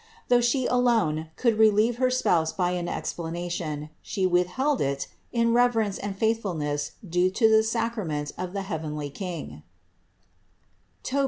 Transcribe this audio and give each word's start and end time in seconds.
Though 0.29 0.41
She 0.41 0.65
alone 0.65 1.29
could 1.35 1.59
relieve 1.59 1.97
her 1.97 2.09
spouse 2.09 2.51
by 2.51 2.71
an 2.71 2.89
explanation, 2.89 3.91
She 4.01 4.25
withheld 4.25 4.81
it 4.81 5.05
in 5.31 5.53
reverence 5.53 5.99
and 5.99 6.17
faithfulness 6.17 6.93
due 7.07 7.29
to 7.29 7.47
the 7.47 7.61
sac 7.61 7.93
rament 7.95 8.31
of 8.35 8.51
the 8.53 8.63
heavenly 8.63 9.11
King 9.11 9.61
(Tob. 11.03 11.19